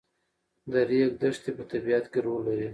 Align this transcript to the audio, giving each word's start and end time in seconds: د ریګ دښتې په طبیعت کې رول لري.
د 0.71 0.73
ریګ 0.89 1.09
دښتې 1.21 1.51
په 1.57 1.63
طبیعت 1.71 2.05
کې 2.11 2.19
رول 2.25 2.41
لري. 2.47 2.67